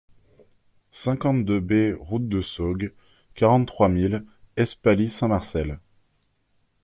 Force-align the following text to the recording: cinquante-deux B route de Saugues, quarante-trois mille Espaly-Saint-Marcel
cinquante-deux 0.93 1.59
B 1.59 1.95
route 1.95 2.27
de 2.27 2.41
Saugues, 2.41 2.91
quarante-trois 3.35 3.87
mille 3.87 4.25
Espaly-Saint-Marcel 4.57 5.77